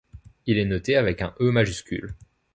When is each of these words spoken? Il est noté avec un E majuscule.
Il 0.47 0.57
est 0.57 0.65
noté 0.65 0.95
avec 0.95 1.21
un 1.21 1.35
E 1.39 1.51
majuscule. 1.51 2.15